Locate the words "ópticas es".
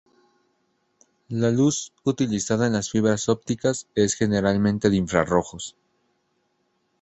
3.29-4.15